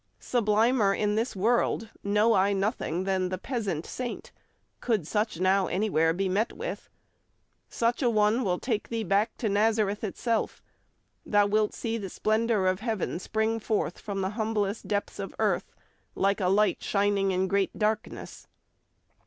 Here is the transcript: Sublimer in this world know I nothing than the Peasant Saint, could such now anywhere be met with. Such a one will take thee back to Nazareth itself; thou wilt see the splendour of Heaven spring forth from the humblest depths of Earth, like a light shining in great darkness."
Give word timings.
Sublimer 0.19 0.95
in 0.95 1.13
this 1.13 1.35
world 1.35 1.89
know 2.03 2.33
I 2.33 2.53
nothing 2.53 3.03
than 3.03 3.29
the 3.29 3.37
Peasant 3.37 3.85
Saint, 3.85 4.31
could 4.79 5.05
such 5.05 5.39
now 5.39 5.67
anywhere 5.67 6.11
be 6.11 6.27
met 6.27 6.51
with. 6.53 6.89
Such 7.69 8.01
a 8.01 8.09
one 8.09 8.43
will 8.43 8.57
take 8.57 8.89
thee 8.89 9.03
back 9.03 9.37
to 9.37 9.47
Nazareth 9.47 10.03
itself; 10.03 10.63
thou 11.23 11.45
wilt 11.45 11.75
see 11.75 11.99
the 11.99 12.09
splendour 12.09 12.65
of 12.65 12.79
Heaven 12.79 13.19
spring 13.19 13.59
forth 13.59 13.99
from 13.99 14.21
the 14.21 14.29
humblest 14.31 14.87
depths 14.87 15.19
of 15.19 15.35
Earth, 15.37 15.71
like 16.15 16.41
a 16.41 16.49
light 16.49 16.81
shining 16.81 17.29
in 17.29 17.47
great 17.47 17.77
darkness." 17.77 18.47